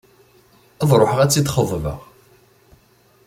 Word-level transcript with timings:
Ad 0.81 0.89
ruḥeɣ 0.99 1.19
ad 1.21 1.29
tt-id-xeḍbeɣ. 1.29 1.99